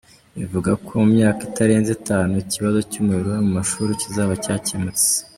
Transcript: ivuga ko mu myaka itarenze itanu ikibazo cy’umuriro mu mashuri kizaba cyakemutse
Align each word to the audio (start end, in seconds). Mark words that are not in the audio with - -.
ivuga 0.43 0.71
ko 0.85 0.89
mu 0.99 1.07
myaka 1.15 1.41
itarenze 1.49 1.91
itanu 1.99 2.33
ikibazo 2.45 2.79
cy’umuriro 2.89 3.31
mu 3.45 3.51
mashuri 3.57 3.99
kizaba 4.01 4.33
cyakemutse 4.43 5.07